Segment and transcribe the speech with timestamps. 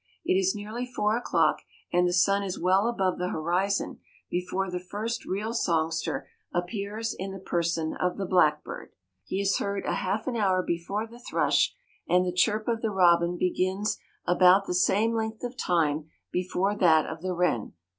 [0.25, 1.61] It is nearly 4:00 o'clock,
[1.93, 3.99] and the sun is well above the horizon
[4.31, 8.93] before the first real songster appears in the person of the blackbird.
[9.23, 11.75] He is heard a half an hour before the thrush,
[12.09, 17.05] and the chirp of the robin begins about the same length of time before that
[17.05, 17.73] of the wren.